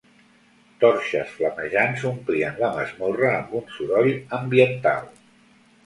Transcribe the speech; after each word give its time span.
Torxes 0.83 1.29
flamejants 1.35 2.07
omplien 2.13 2.59
la 2.65 2.73
masmorra 2.81 3.31
amb 3.43 3.57
un 3.63 3.71
soroll 3.79 4.15
ambiental. 4.43 5.11